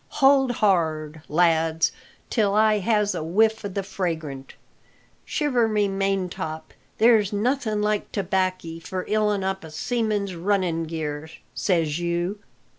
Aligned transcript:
"Hold 0.17 0.49
hard, 0.53 1.21
lads, 1.29 1.91
till 2.31 2.55
I 2.55 2.79
has 2.79 3.13
a 3.13 3.23
whiff 3.23 3.63
o' 3.63 3.67
the 3.67 3.83
fragrant! 3.83 4.55
Shiver 5.25 5.67
my 5.67 5.81
maintop! 5.87 6.73
there's 6.97 7.31
nothing 7.31 7.83
like 7.83 8.11
tobackie 8.11 8.79
for 8.79 9.05
ilin' 9.07 9.43
up 9.43 9.63
a 9.63 9.69
seaman's 9.69 10.33
runnin' 10.33 10.85
gear, 10.85 11.29
says 11.53 11.99
you!" 11.99 12.39